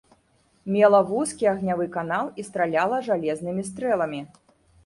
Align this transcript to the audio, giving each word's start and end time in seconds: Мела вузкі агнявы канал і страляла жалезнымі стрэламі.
Мела 0.75 1.01
вузкі 1.09 1.45
агнявы 1.51 1.85
канал 1.97 2.31
і 2.39 2.47
страляла 2.49 2.97
жалезнымі 3.11 3.69
стрэламі. 3.73 4.25